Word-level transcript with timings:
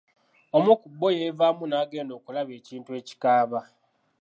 Omu 0.57 0.71
kubbo 0.81 1.07
yeevaamu 1.17 1.63
nagenda 1.71 2.13
okulaba 2.15 2.51
ekintu 2.59 2.89
ekikaaba. 2.99 3.59